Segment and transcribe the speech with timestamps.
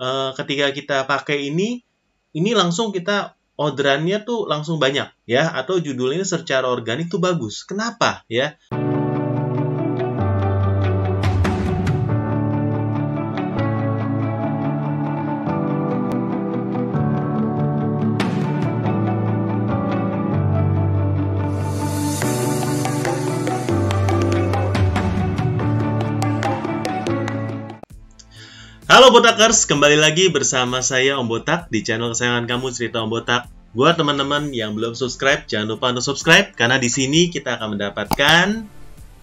[0.00, 1.84] uh, ketika kita pakai ini,
[2.32, 7.62] ini langsung kita orderannya tuh langsung banyak ya atau judulnya secara organik tuh bagus.
[7.68, 8.56] Kenapa ya?
[29.10, 33.50] Botakers, kembali lagi bersama saya Om Botak di channel kesayangan kamu Cerita Om Botak.
[33.74, 38.70] Buat teman-teman yang belum subscribe, jangan lupa untuk subscribe karena di sini kita akan mendapatkan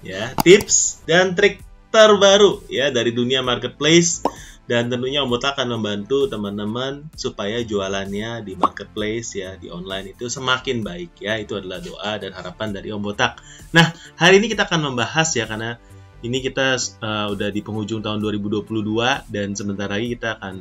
[0.03, 4.27] ya tips dan trik terbaru ya dari dunia marketplace
[4.67, 10.27] dan tentunya Om Botak akan membantu teman-teman supaya jualannya di marketplace ya di online itu
[10.27, 11.39] semakin baik ya.
[11.39, 13.39] Itu adalah doa dan harapan dari Om Botak.
[13.71, 15.79] Nah, hari ini kita akan membahas ya karena
[16.25, 20.55] ini kita uh, udah di penghujung tahun 2022 dan sebentar lagi kita akan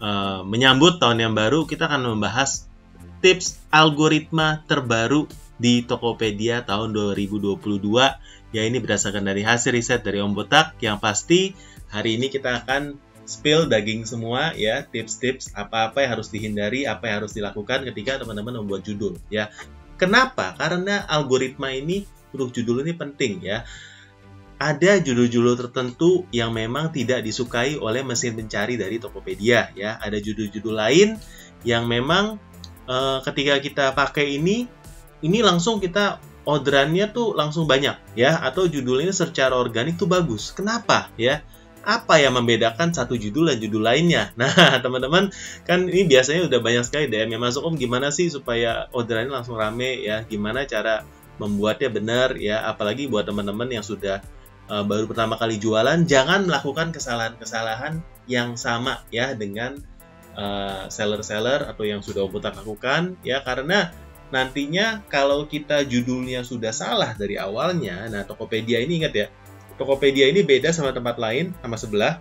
[0.00, 1.68] uh, menyambut tahun yang baru.
[1.68, 2.64] Kita akan membahas
[3.20, 5.28] tips algoritma terbaru
[5.60, 7.60] di Tokopedia tahun 2022.
[8.56, 11.52] Ya ini berdasarkan dari hasil riset dari Om Botak yang pasti
[11.92, 17.16] hari ini kita akan spill daging semua ya tips-tips apa-apa yang harus dihindari, apa yang
[17.24, 19.52] harus dilakukan ketika teman-teman membuat judul ya.
[20.00, 20.56] Kenapa?
[20.56, 23.64] Karena algoritma ini untuk judul ini penting ya
[24.56, 30.00] ada judul-judul tertentu yang memang tidak disukai oleh mesin pencari dari Tokopedia ya.
[30.00, 31.20] Ada judul-judul lain
[31.68, 32.40] yang memang
[32.88, 34.64] uh, ketika kita pakai ini
[35.20, 40.56] ini langsung kita orderannya tuh langsung banyak ya atau judulnya secara organik tuh bagus.
[40.56, 41.44] Kenapa ya?
[41.86, 44.34] Apa yang membedakan satu judul dan judul lainnya?
[44.40, 45.30] Nah, teman-teman,
[45.62, 49.54] kan ini biasanya udah banyak sekali DM yang masuk, Om gimana sih supaya orderannya langsung
[49.54, 50.26] rame ya?
[50.26, 51.06] Gimana cara
[51.38, 52.66] membuatnya benar ya?
[52.66, 54.18] Apalagi buat teman-teman yang sudah
[54.70, 59.78] uh, baru pertama kali jualan, jangan melakukan kesalahan-kesalahan yang sama ya dengan
[60.34, 63.94] eh, seller-seller uh, atau yang sudah kita lakukan ya karena
[64.34, 69.26] nantinya kalau kita judulnya sudah salah dari awalnya, nah Tokopedia ini ingat ya,
[69.78, 72.18] Tokopedia ini beda sama tempat lain sama sebelah.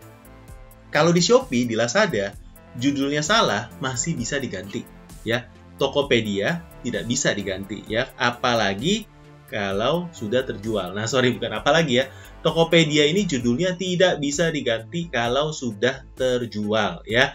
[0.94, 2.38] Kalau di Shopee, di Lazada,
[2.78, 4.86] judulnya salah masih bisa diganti
[5.26, 5.50] ya.
[5.76, 9.10] Tokopedia tidak bisa diganti ya, apalagi
[9.50, 10.94] kalau sudah terjual.
[10.96, 12.06] Nah, sorry bukan apalagi ya.
[12.46, 17.34] Tokopedia ini judulnya tidak bisa diganti kalau sudah terjual ya.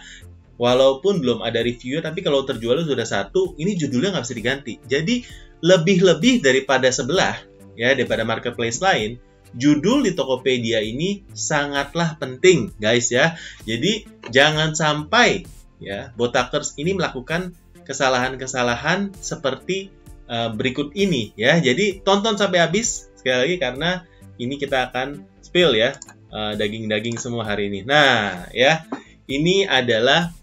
[0.55, 4.73] Walaupun belum ada review, tapi kalau terjual sudah satu, ini judulnya nggak bisa diganti.
[4.87, 5.25] Jadi
[5.59, 7.35] lebih-lebih daripada sebelah
[7.75, 9.19] ya daripada marketplace lain,
[9.57, 13.35] judul di Tokopedia ini sangatlah penting guys ya.
[13.67, 15.43] Jadi jangan sampai
[15.81, 17.51] ya botakers ini melakukan
[17.83, 19.91] kesalahan-kesalahan seperti
[20.29, 21.59] uh, berikut ini ya.
[21.59, 24.05] Jadi tonton sampai habis sekali lagi karena
[24.41, 25.93] ini kita akan spill ya
[26.33, 27.85] eh, daging-daging uh, semua hari ini.
[27.85, 28.89] Nah, ya.
[29.29, 30.33] Ini adalah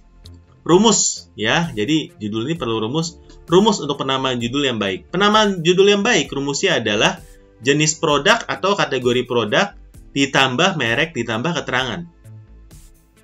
[0.65, 1.69] rumus ya.
[1.75, 3.21] Jadi judul ini perlu rumus.
[3.45, 5.13] Rumus untuk penamaan judul yang baik.
[5.13, 7.21] Penamaan judul yang baik rumusnya adalah
[7.61, 9.77] jenis produk atau kategori produk
[10.17, 12.09] ditambah merek ditambah keterangan.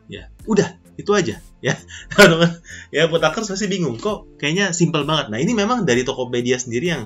[0.05, 1.75] Ya, udah itu aja ya
[2.15, 2.61] teman-teman
[2.95, 7.03] ya putakers pasti bingung kok kayaknya simple banget nah ini memang dari Tokopedia sendiri yang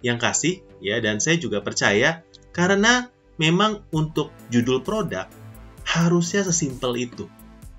[0.00, 3.08] yang kasih ya dan saya juga percaya karena
[3.40, 5.26] memang untuk judul produk
[5.86, 7.26] harusnya sesimpel itu.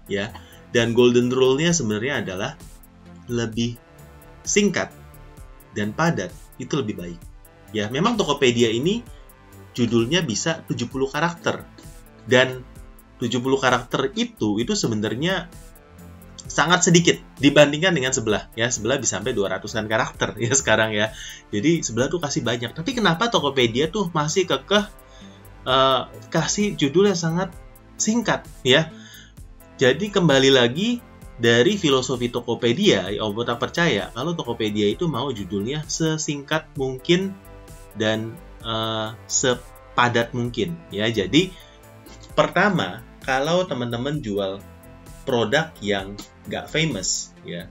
[0.09, 0.33] Ya.
[0.71, 2.51] Dan golden rule-nya sebenarnya adalah
[3.27, 3.75] lebih
[4.47, 4.91] singkat
[5.75, 7.19] dan padat itu lebih baik.
[7.75, 9.03] Ya, memang Tokopedia ini
[9.75, 11.67] judulnya bisa 70 karakter.
[12.23, 12.63] Dan
[13.19, 15.51] 70 karakter itu itu sebenarnya
[16.51, 18.51] sangat sedikit dibandingkan dengan sebelah.
[18.59, 21.15] Ya sebelah bisa sampai 200-an karakter ya sekarang ya.
[21.55, 22.75] Jadi sebelah tuh kasih banyak.
[22.75, 24.83] Tapi kenapa Tokopedia tuh masih kekeh
[25.63, 27.55] uh, kasih judul yang sangat
[27.95, 28.91] singkat ya?
[29.79, 30.99] Jadi kembali lagi
[31.41, 34.11] dari filosofi Tokopedia ya tak percaya?
[34.11, 37.31] Kalau Tokopedia itu mau judulnya sesingkat mungkin
[37.95, 38.35] dan
[38.67, 41.07] uh, sepadat mungkin ya.
[41.07, 41.55] Jadi
[42.35, 44.59] pertama kalau teman-teman jual
[45.23, 46.17] produk yang
[46.49, 47.69] nggak famous ya.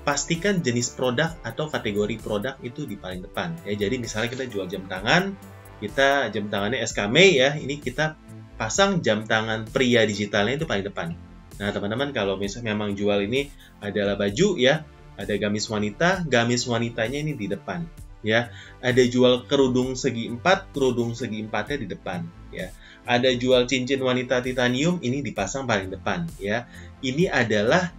[0.00, 3.76] Pastikan jenis produk atau kategori produk itu di paling depan ya.
[3.76, 5.36] Jadi misalnya kita jual jam tangan
[5.80, 7.50] kita jam tangannya SKM ya.
[7.56, 8.16] Ini kita
[8.60, 11.16] pasang jam tangan pria digitalnya itu paling depan.
[11.60, 14.84] Nah teman-teman kalau misalnya memang jual ini adalah baju ya
[15.20, 17.84] ada gamis wanita gamis wanitanya ini di depan
[18.24, 18.48] ya.
[18.80, 22.72] Ada jual kerudung segi empat kerudung segi empatnya di depan ya
[23.08, 26.68] ada jual cincin wanita titanium ini dipasang paling depan ya
[27.00, 27.92] ini adalah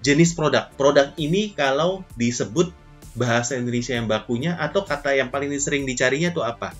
[0.00, 0.72] jenis produk.
[0.74, 2.72] Produk ini kalau disebut
[3.16, 6.72] bahasa Indonesia yang bakunya atau kata yang paling sering dicarinya itu apa?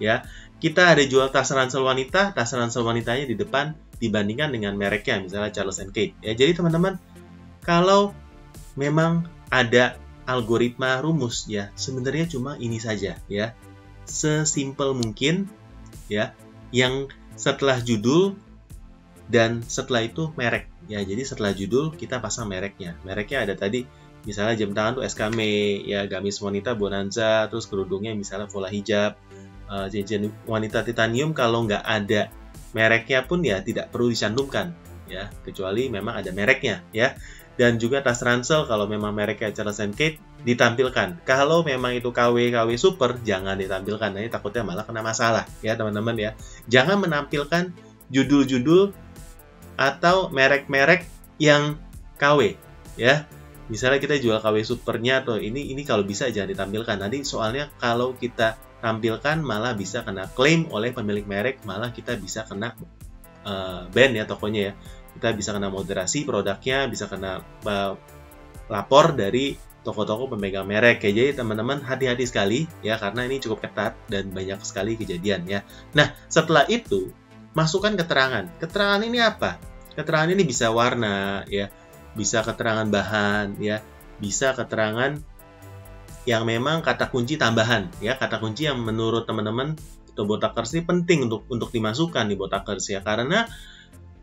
[0.00, 0.24] Ya,
[0.60, 5.52] kita ada jual tas ransel wanita, tas ransel wanitanya di depan, dibandingkan dengan mereknya misalnya
[5.52, 6.16] Charles and Kate.
[6.24, 6.96] Ya, jadi teman-teman
[7.64, 8.16] kalau
[8.76, 13.56] memang ada algoritma rumus ya, sebenarnya cuma ini saja ya.
[14.08, 15.46] Sesimpel mungkin
[16.10, 16.34] ya
[16.70, 18.38] yang setelah judul
[19.30, 21.02] dan setelah itu merek ya.
[21.02, 22.98] Jadi setelah judul kita pasang mereknya.
[23.06, 23.86] Mereknya ada tadi
[24.24, 25.38] misalnya jam tangan tuh SKM
[25.86, 29.16] ya gamis wanita Bonanza terus kerudungnya misalnya Vola hijab
[29.70, 29.88] uh,
[30.44, 32.28] wanita titanium kalau nggak ada
[32.76, 34.76] mereknya pun ya tidak perlu dicantumkan
[35.08, 37.16] ya kecuali memang ada mereknya ya
[37.60, 40.16] dan juga tas ransel kalau memang mereknya Charles Kate
[40.48, 41.20] ditampilkan.
[41.28, 44.16] Kalau memang itu KW KW super jangan ditampilkan.
[44.16, 46.30] Ini takutnya malah kena masalah ya teman-teman ya.
[46.72, 47.68] Jangan menampilkan
[48.08, 48.96] judul-judul
[49.76, 51.04] atau merek-merek
[51.36, 51.76] yang
[52.16, 52.56] KW
[52.96, 53.28] ya.
[53.68, 56.96] Misalnya kita jual KW supernya atau ini ini kalau bisa jangan ditampilkan.
[56.96, 62.48] Nanti soalnya kalau kita tampilkan malah bisa kena klaim oleh pemilik merek malah kita bisa
[62.48, 62.72] kena
[63.44, 64.74] uh, ban ya tokonya ya
[65.18, 67.42] kita bisa kena moderasi produknya bisa kena
[68.70, 71.02] lapor dari toko-toko pemegang merek.
[71.08, 75.60] Ya jadi teman-teman hati-hati sekali ya karena ini cukup ketat dan banyak sekali kejadian ya.
[75.96, 77.10] Nah setelah itu
[77.56, 78.46] masukkan keterangan.
[78.60, 79.58] Keterangan ini apa?
[79.96, 81.72] Keterangan ini bisa warna ya.
[82.14, 83.80] Bisa keterangan bahan ya.
[84.20, 85.16] Bisa keterangan
[86.28, 88.20] yang memang kata kunci tambahan ya.
[88.20, 89.74] Kata kunci yang menurut teman-teman
[90.10, 93.00] atau botakers ini penting untuk untuk dimasukkan di botakers ya.
[93.00, 93.48] Karena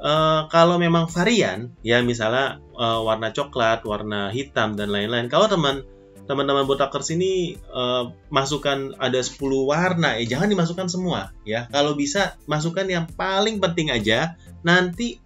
[0.02, 5.30] uh, kalau memang varian ya misalnya uh, warna coklat warna hitam dan lain-lain.
[5.30, 5.86] Kalau teman
[6.28, 11.66] teman-teman botakers ini uh, masukkan ada 10 warna ya jangan dimasukkan semua ya.
[11.72, 14.38] Kalau bisa masukkan yang paling penting aja.
[14.66, 15.22] Nanti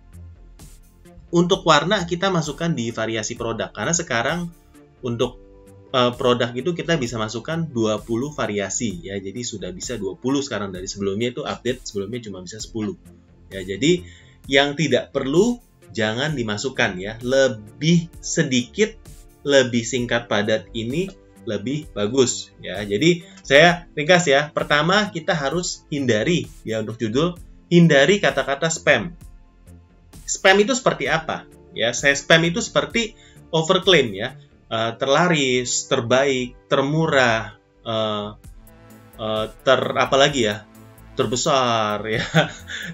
[1.32, 3.72] untuk warna kita masukkan di variasi produk.
[3.72, 4.52] Karena sekarang
[5.02, 5.40] untuk
[5.92, 9.16] produk itu kita bisa masukkan 20 variasi ya.
[9.20, 10.72] Jadi sudah bisa 20 sekarang.
[10.72, 12.96] Dari sebelumnya itu update sebelumnya cuma bisa 10.
[13.52, 14.08] Ya, jadi
[14.52, 15.64] yang tidak perlu
[15.96, 17.16] jangan dimasukkan ya.
[17.24, 19.00] Lebih sedikit,
[19.48, 21.08] lebih singkat padat ini
[21.48, 22.84] lebih bagus ya.
[22.84, 24.52] Jadi saya ringkas ya.
[24.52, 27.40] Pertama kita harus hindari ya untuk judul
[27.72, 29.16] hindari kata-kata spam.
[30.28, 31.48] Spam itu seperti apa?
[31.72, 33.16] Ya, saya spam itu seperti
[33.56, 34.36] overclaim ya
[34.72, 38.40] uh, terlaris, terbaik, termurah, uh,
[39.20, 40.64] uh, ter apa lagi ya,
[41.20, 42.24] terbesar ya,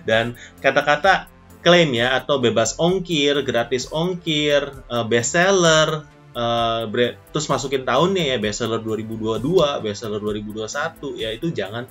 [0.10, 1.30] dan kata-kata
[1.68, 6.88] klaim ya atau bebas ongkir, gratis ongkir, uh, bestseller, uh,
[7.36, 11.84] terus masukin tahunnya ya bestseller 2022, bestseller 2021 ya itu jangan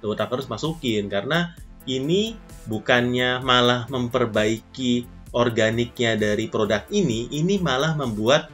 [0.00, 1.12] tak harus masukin.
[1.12, 1.52] Karena
[1.84, 5.04] ini bukannya malah memperbaiki
[5.36, 8.48] organiknya dari produk ini, ini malah membuat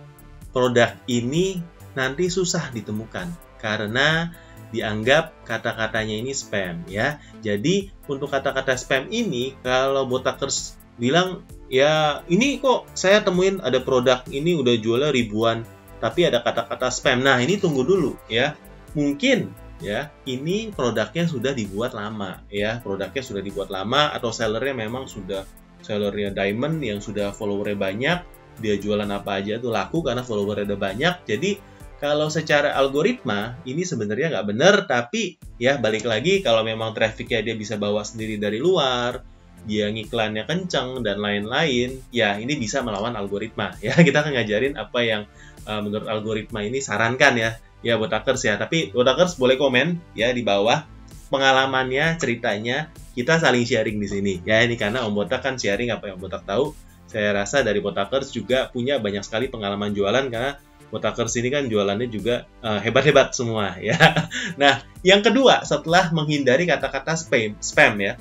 [0.51, 1.63] produk ini
[1.95, 3.31] nanti susah ditemukan.
[3.63, 4.35] Karena
[4.75, 7.23] dianggap kata-katanya ini spam ya.
[7.41, 14.23] Jadi untuk kata-kata spam ini kalau botakers bilang ya ini kok saya temuin ada produk
[14.31, 15.63] ini udah jualnya ribuan
[16.03, 17.25] tapi ada kata-kata spam.
[17.25, 18.59] Nah, ini tunggu dulu ya.
[18.93, 19.49] Mungkin
[19.83, 22.83] ya ini produknya sudah dibuat lama ya.
[22.85, 25.49] Produknya sudah dibuat lama atau sellernya memang sudah
[25.81, 28.19] sellernya diamond yang sudah followernya banyak
[28.59, 31.27] dia jualan apa aja tuh laku karena follower ada banyak.
[31.27, 31.59] Jadi
[32.05, 37.57] kalau secara algoritma ini sebenarnya nggak benar, tapi ya balik lagi kalau memang trafficnya dia
[37.57, 39.25] bisa bawa sendiri dari luar,
[39.65, 43.73] dia ngiklannya kenceng dan lain-lain, ya ini bisa melawan algoritma.
[43.81, 45.25] Ya kita akan ngajarin apa yang
[45.65, 48.61] uh, menurut algoritma ini sarankan ya, ya buat hackers ya.
[48.61, 50.85] Tapi buat hackers boleh komen ya di bawah
[51.33, 54.35] pengalamannya, ceritanya, kita saling sharing di sini.
[54.45, 56.77] Ya ini karena Om Botak kan sharing apa yang Botak tahu
[57.15, 60.59] saya rasa dari Botakers juga punya banyak sekali pengalaman jualan karena
[60.95, 63.99] Botakers ini kan jualannya juga uh, hebat-hebat semua ya.
[64.63, 68.15] Nah, yang kedua setelah menghindari kata-kata spam, spam ya.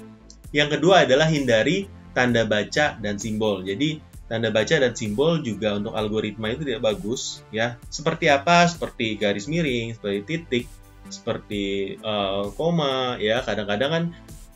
[0.50, 1.86] Yang kedua adalah hindari
[2.18, 3.62] tanda baca dan simbol.
[3.62, 7.78] Jadi tanda baca dan simbol juga untuk algoritma itu tidak bagus ya.
[7.94, 8.66] Seperti apa?
[8.66, 10.66] Seperti garis miring, seperti titik,
[11.14, 13.46] seperti uh, koma ya.
[13.46, 14.04] Kadang-kadang kan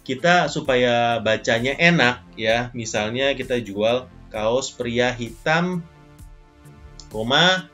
[0.01, 2.73] kita supaya bacanya enak ya.
[2.73, 5.85] Misalnya kita jual kaos pria hitam,
[7.13, 7.67] koma,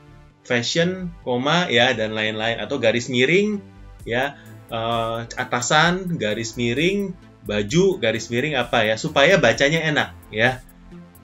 [0.44, 2.60] fashion, koma, ya, dan lain-lain.
[2.60, 3.58] Atau garis miring,
[4.04, 4.38] ya,
[4.70, 7.16] uh, atasan, garis miring,
[7.48, 10.60] baju, garis miring apa ya, supaya bacanya enak, ya.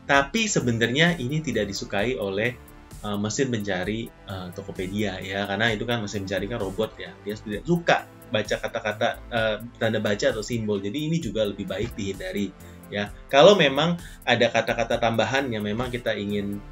[0.09, 2.59] Tapi sebenarnya ini tidak disukai oleh
[3.07, 7.13] uh, mesin pencari uh, Tokopedia, ya, karena itu kan mesin pencari kan robot, ya.
[7.23, 10.79] Dia tidak suka baca kata-kata uh, tanda baca atau simbol.
[10.79, 12.55] Jadi ini juga lebih baik dihindari
[12.91, 13.11] ya.
[13.27, 16.63] Kalau memang ada kata-kata tambahan yang memang kita ingin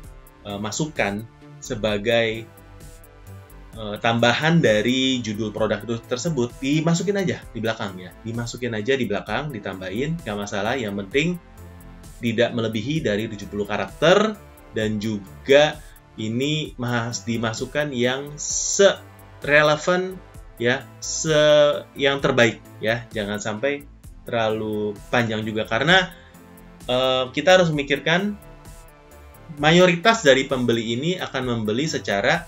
[0.47, 1.27] uh, masukkan
[1.59, 2.47] sebagai
[3.79, 8.11] uh, tambahan dari judul produk itu tersebut, dimasukin aja di belakang ya.
[8.23, 10.75] Dimasukin aja di belakang, ditambahin, nggak masalah.
[10.79, 11.29] Yang penting
[12.19, 14.35] tidak melebihi dari 70 karakter
[14.75, 15.79] dan juga
[16.19, 18.91] ini mas dimasukkan yang se
[19.41, 20.19] relevan
[20.59, 21.39] ya se
[21.95, 23.87] yang terbaik ya jangan sampai
[24.27, 26.11] terlalu panjang juga karena
[26.91, 28.35] uh, kita harus memikirkan
[29.57, 32.45] mayoritas dari pembeli ini akan membeli secara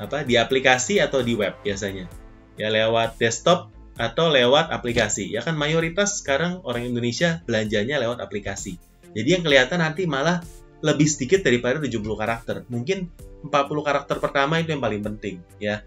[0.00, 2.08] apa di aplikasi atau di web biasanya.
[2.56, 3.68] Ya lewat desktop
[4.00, 5.28] atau lewat aplikasi.
[5.28, 8.80] Ya kan mayoritas sekarang orang Indonesia belanjanya lewat aplikasi.
[9.12, 10.40] Jadi yang kelihatan nanti malah
[10.80, 12.56] lebih sedikit daripada 70 karakter.
[12.70, 13.10] Mungkin
[13.44, 13.50] 40
[13.86, 15.82] karakter pertama itu yang paling penting ya.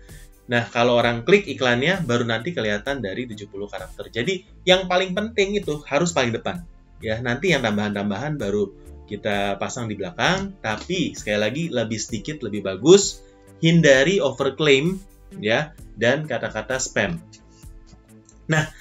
[0.52, 4.12] Nah, kalau orang klik iklannya baru nanti kelihatan dari 70 karakter.
[4.12, 6.68] Jadi, yang paling penting itu harus paling depan.
[7.00, 8.68] Ya, nanti yang tambahan-tambahan baru
[9.12, 13.20] kita pasang di belakang, tapi sekali lagi lebih sedikit lebih bagus.
[13.60, 14.98] Hindari overclaim
[15.38, 17.20] ya dan kata-kata spam.
[18.48, 18.72] Nah,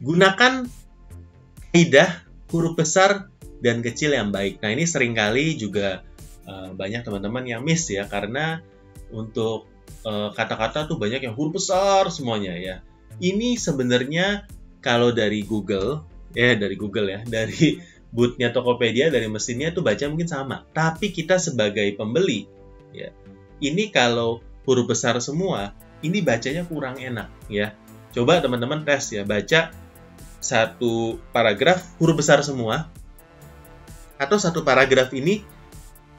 [0.00, 0.66] gunakan
[1.70, 3.28] kaidah huruf besar
[3.60, 4.58] dan kecil yang baik.
[4.64, 6.02] Nah, ini sering kali juga
[6.48, 8.64] uh, banyak teman-teman yang miss ya karena
[9.14, 9.70] untuk
[10.06, 12.78] Eh, kata-kata tuh banyak yang huruf besar semuanya ya.
[13.18, 14.46] Ini sebenarnya
[14.78, 17.82] kalau dari Google, ya dari Google ya, dari
[18.14, 20.64] bootnya Tokopedia, dari mesinnya tuh baca mungkin sama.
[20.70, 22.46] Tapi kita sebagai pembeli,
[22.94, 23.10] ya,
[23.62, 27.72] ini kalau huruf besar semua, ini bacanya kurang enak ya.
[28.12, 29.72] Coba teman-teman tes ya, baca
[30.40, 32.88] satu paragraf huruf besar semua,
[34.16, 35.44] atau satu paragraf ini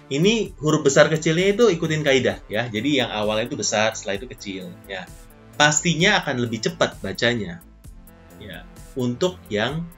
[0.08, 2.70] ini huruf besar kecilnya itu ikutin kaidah ya.
[2.72, 5.04] Jadi yang awalnya itu besar, setelah itu kecil ya.
[5.58, 7.60] Pastinya akan lebih cepat bacanya.
[8.38, 9.90] Ya, untuk yang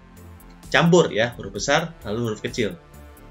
[0.69, 2.77] campur ya, huruf besar lalu huruf kecil.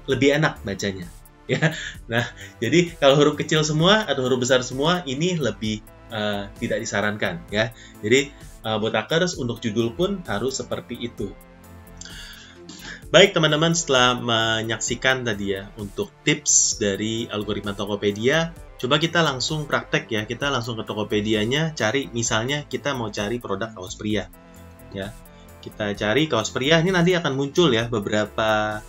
[0.05, 1.07] Lebih enak bacanya
[1.51, 1.73] ya.
[2.05, 2.25] Nah,
[2.61, 5.81] jadi kalau huruf kecil semua atau huruf besar semua ini lebih
[6.13, 7.73] uh, tidak disarankan ya.
[8.03, 8.29] Jadi
[8.63, 11.31] uh, buat hackers untuk judul pun harus seperti itu.
[13.09, 20.05] Baik teman-teman, setelah menyaksikan tadi ya untuk tips dari algoritma Tokopedia, coba kita langsung praktek
[20.13, 20.21] ya.
[20.29, 24.29] Kita langsung ke Tokopedia-nya cari misalnya kita mau cari produk kaos pria.
[24.93, 25.09] Ya.
[25.59, 28.79] Kita cari kaos pria, ini nanti akan muncul ya beberapa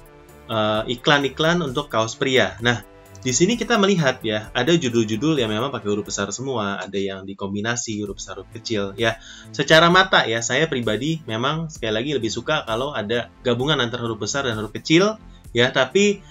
[0.47, 2.55] eh, iklan-iklan uh, untuk kaos pria.
[2.62, 2.87] Nah,
[3.21, 7.29] di sini kita melihat ya, ada judul-judul yang memang pakai huruf besar semua, ada yang
[7.29, 9.21] dikombinasi huruf besar huruf kecil ya.
[9.53, 14.25] Secara mata ya, saya pribadi memang sekali lagi lebih suka kalau ada gabungan antara huruf
[14.25, 15.21] besar dan huruf kecil
[15.53, 16.25] ya, tapi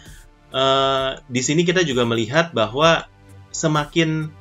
[0.49, 3.05] uh, di sini kita juga melihat bahwa
[3.53, 4.33] semakin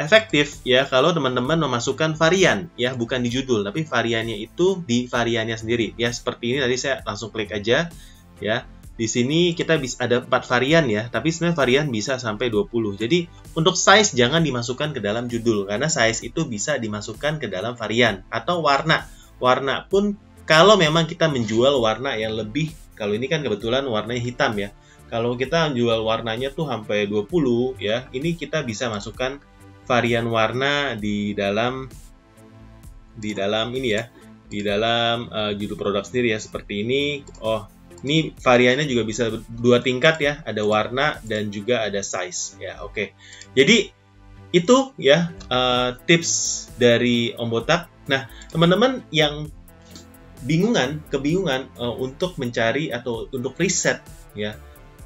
[0.00, 5.56] efektif ya kalau teman-teman memasukkan varian ya, bukan di judul, tapi variannya itu di variannya
[5.56, 6.08] sendiri ya.
[6.12, 7.92] Seperti ini tadi saya langsung klik aja
[8.42, 13.00] ya di sini kita bisa ada 4 varian ya, tapi sebenarnya varian bisa sampai 20.
[13.00, 13.24] Jadi
[13.56, 18.20] untuk size jangan dimasukkan ke dalam judul karena size itu bisa dimasukkan ke dalam varian
[18.28, 19.08] atau warna.
[19.40, 24.52] Warna pun kalau memang kita menjual warna yang lebih kalau ini kan kebetulan warnanya hitam
[24.60, 24.70] ya.
[25.08, 29.40] Kalau kita jual warnanya tuh sampai 20 ya, ini kita bisa masukkan
[29.86, 31.90] varian warna di dalam
[33.12, 34.08] di dalam ini ya,
[34.48, 37.02] di dalam uh, judul produk sendiri ya seperti ini.
[37.44, 37.68] Oh,
[38.02, 42.82] ini variannya juga bisa dua tingkat ya, ada warna dan juga ada size ya.
[42.82, 42.92] Oke.
[42.92, 43.06] Okay.
[43.52, 43.76] Jadi
[44.52, 47.88] itu ya uh, tips dari Om Botak.
[48.08, 49.48] Nah, teman-teman yang
[50.42, 54.02] bingungan, kebingungan uh, untuk mencari atau untuk riset
[54.34, 54.58] ya,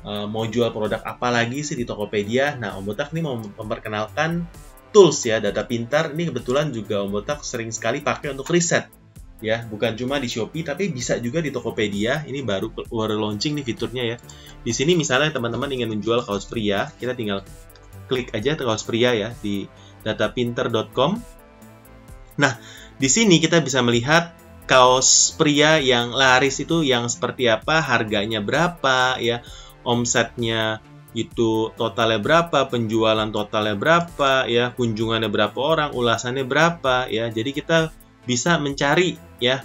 [0.02, 2.56] uh, mau jual produk apa lagi sih di Tokopedia.
[2.58, 4.48] Nah, Om Botak ini mau memperkenalkan
[4.90, 6.12] tools ya, data pintar.
[6.12, 8.90] Ini kebetulan juga Om Botak sering sekali pakai untuk riset
[9.38, 9.64] ya.
[9.66, 12.26] Bukan cuma di Shopee tapi bisa juga di Tokopedia.
[12.26, 14.16] Ini baru baru launching nih fiturnya ya.
[14.62, 17.46] Di sini misalnya teman-teman ingin menjual kaos pria kita tinggal
[18.06, 19.66] klik aja kaos pria ya di
[20.06, 21.18] datapinter.com
[22.38, 22.56] nah
[22.96, 24.32] di sini kita bisa melihat
[24.64, 29.42] kaos pria yang laris itu yang seperti apa harganya berapa ya
[29.82, 30.82] omsetnya
[31.16, 37.32] itu totalnya berapa, penjualan totalnya berapa, ya kunjungannya berapa orang, ulasannya berapa, ya.
[37.32, 37.88] Jadi kita
[38.28, 39.64] bisa mencari ya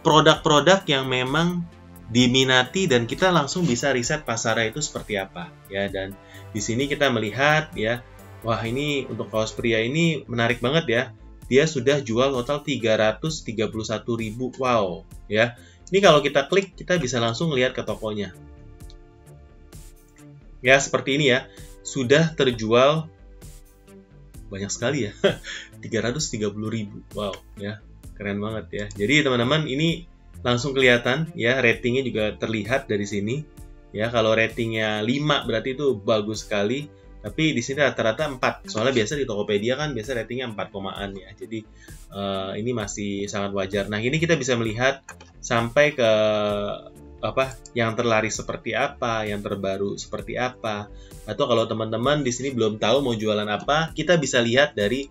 [0.00, 1.68] produk-produk yang memang
[2.08, 5.84] diminati dan kita langsung bisa riset pasarnya itu seperti apa ya.
[5.92, 6.16] Dan
[6.56, 8.00] di sini kita melihat ya
[8.40, 11.02] wah ini untuk kaos pria ini menarik banget ya.
[11.46, 13.60] Dia sudah jual total 331.000
[14.58, 15.58] wow ya.
[15.92, 18.34] Ini kalau kita klik kita bisa langsung lihat ke tokonya
[20.60, 21.48] ya seperti ini ya
[21.86, 23.08] sudah terjual
[24.46, 25.12] banyak sekali ya
[25.82, 27.82] 330.000 wow ya
[28.16, 28.84] Keren banget ya.
[29.04, 30.08] Jadi teman-teman ini
[30.40, 33.44] langsung kelihatan ya ratingnya juga terlihat dari sini.
[33.92, 36.88] Ya kalau ratingnya 5 berarti itu bagus sekali.
[37.20, 38.72] Tapi di sini rata-rata 4.
[38.72, 41.28] Soalnya biasa di Tokopedia kan biasa ratingnya 4 komaan ya.
[41.36, 41.60] Jadi
[42.16, 43.84] uh, ini masih sangat wajar.
[43.92, 45.04] Nah, ini kita bisa melihat
[45.44, 46.10] sampai ke
[47.24, 50.92] apa yang terlaris seperti apa, yang terbaru seperti apa.
[51.24, 55.08] Atau kalau teman-teman di sini belum tahu mau jualan apa, kita bisa lihat dari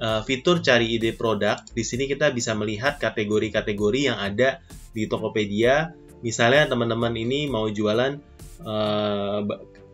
[0.00, 1.60] uh, fitur cari ide produk.
[1.70, 5.92] Di sini kita bisa melihat kategori-kategori yang ada di Tokopedia.
[6.22, 8.18] Misalnya teman-teman ini mau jualan
[8.64, 9.40] uh,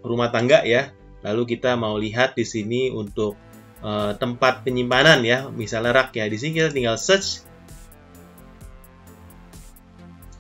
[0.05, 0.93] rumah tangga ya.
[1.27, 3.35] Lalu kita mau lihat di sini untuk
[3.83, 6.31] uh, tempat penyimpanan ya, misalnya rak ya.
[6.31, 7.48] Di sini kita tinggal search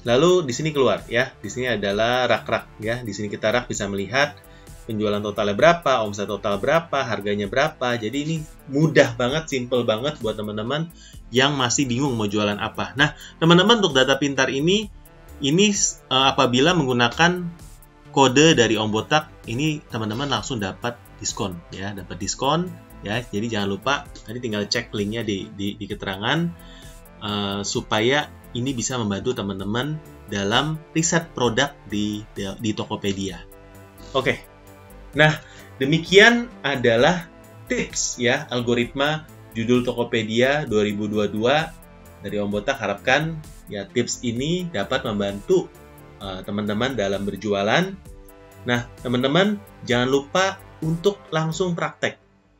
[0.06, 1.32] Lalu di sini keluar ya.
[1.38, 3.00] Di sini adalah rak-rak ya.
[3.02, 4.38] Di sini kita rak bisa melihat
[4.88, 8.00] penjualan totalnya berapa, omset total berapa, harganya berapa.
[8.00, 8.36] Jadi ini
[8.72, 10.88] mudah banget, simple banget buat teman-teman
[11.28, 12.96] yang masih bingung mau jualan apa.
[12.96, 14.88] Nah, teman-teman untuk data pintar ini
[15.44, 15.70] ini
[16.08, 17.44] uh, apabila menggunakan
[18.10, 22.72] kode dari Om Botak, ini teman-teman langsung dapat diskon ya, dapat diskon
[23.04, 23.20] ya.
[23.20, 26.48] Jadi jangan lupa tadi tinggal cek linknya di, di, di keterangan
[27.22, 28.26] uh, supaya
[28.58, 29.96] ini bisa membantu teman-teman
[30.26, 33.38] dalam riset produk di di Tokopedia.
[34.12, 34.42] Oke.
[35.16, 35.32] Nah,
[35.80, 37.30] demikian adalah
[37.70, 39.24] tips ya algoritma
[39.54, 41.38] judul Tokopedia 2022
[42.24, 43.38] dari Om Botak harapkan
[43.70, 45.70] ya tips ini dapat membantu
[46.18, 47.84] uh, teman-teman uh, dalam berjualan.
[48.66, 50.44] Nah, teman-teman jangan lupa
[50.82, 52.18] untuk langsung praktek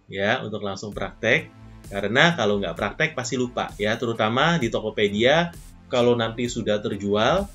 [0.09, 1.51] ya, untuk langsung praktek
[1.89, 5.53] karena kalau nggak praktek pasti lupa ya, terutama di Tokopedia
[5.89, 7.49] kalau nanti sudah terjual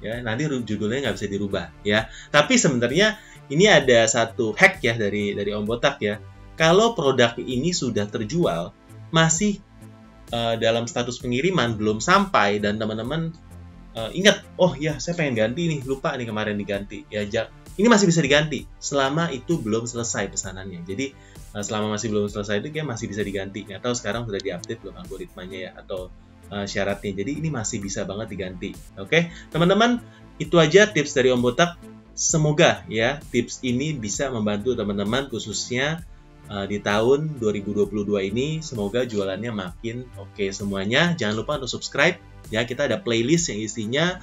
[0.00, 2.10] ya nanti judulnya nggak bisa dirubah ya.
[2.28, 3.16] Tapi sebenarnya
[3.50, 6.18] ini ada satu hack ya dari dari Om Botak ya.
[6.58, 8.76] Kalau produk ini sudah terjual
[9.10, 9.58] masih
[10.30, 13.32] uh, dalam status pengiriman belum sampai dan teman-teman
[13.96, 17.24] uh, ingat oh ya saya pengen ganti nih lupa nih kemarin diganti ya
[17.80, 20.84] ini masih bisa diganti selama itu belum selesai pesanannya.
[20.84, 21.16] Jadi
[21.56, 23.64] uh, selama masih belum selesai itu kayak masih bisa diganti.
[23.72, 26.12] Atau sekarang sudah diupdate belum algoritmanya ya atau
[26.50, 27.14] uh, syaratnya.
[27.14, 28.74] Jadi ini masih bisa banget diganti.
[28.98, 30.02] Oke, teman-teman,
[30.36, 31.78] itu aja tips dari Om Botak.
[32.12, 36.04] Semoga ya tips ini bisa membantu teman-teman khususnya
[36.52, 37.88] uh, di tahun 2022
[38.28, 38.60] ini.
[38.60, 41.16] Semoga jualannya makin oke okay semuanya.
[41.16, 42.20] Jangan lupa untuk subscribe.
[42.50, 44.18] Ya, kita ada playlist yang isinya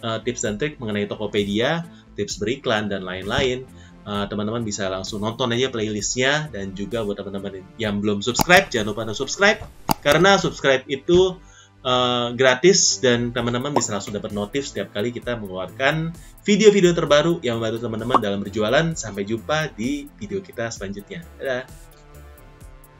[0.00, 1.84] uh, tips dan trik mengenai Tokopedia,
[2.14, 3.66] tips beriklan dan lain-lain.
[4.04, 8.92] teman-teman uh, bisa langsung nonton aja playlistnya dan juga buat teman-teman yang belum subscribe jangan
[8.92, 9.64] lupa untuk subscribe
[10.04, 11.40] karena subscribe itu
[11.84, 17.60] uh, gratis dan teman-teman bisa langsung dapat notif setiap kali kita mengeluarkan video-video terbaru yang
[17.60, 18.96] membantu teman-teman dalam berjualan.
[18.96, 21.22] Sampai jumpa di video kita selanjutnya.
[21.38, 21.93] Dadah!